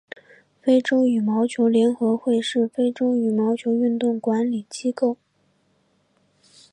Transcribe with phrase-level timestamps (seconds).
[0.63, 5.15] 非洲羽毛球联合会是非洲羽毛球运动管理机构。